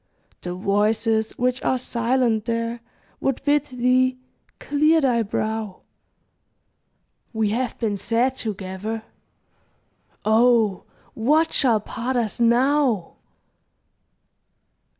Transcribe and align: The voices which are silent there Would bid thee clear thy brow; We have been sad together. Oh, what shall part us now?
The 0.41 0.55
voices 0.55 1.37
which 1.37 1.61
are 1.61 1.77
silent 1.77 2.45
there 2.45 2.79
Would 3.19 3.43
bid 3.43 3.65
thee 3.65 4.17
clear 4.57 4.99
thy 4.99 5.21
brow; 5.21 5.81
We 7.33 7.49
have 7.51 7.77
been 7.77 7.97
sad 7.97 8.35
together. 8.35 9.03
Oh, 10.25 10.85
what 11.13 11.53
shall 11.53 11.79
part 11.81 12.15
us 12.15 12.39
now? 12.39 13.17